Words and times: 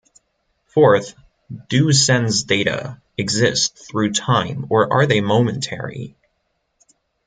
Fourth, 0.65 1.13
do 1.69 1.91
sense-data 1.91 2.99
exist 3.19 3.77
through 3.87 4.11
time 4.13 4.65
or 4.71 4.91
are 4.91 5.05
they 5.05 5.21
momentary? 5.21 6.15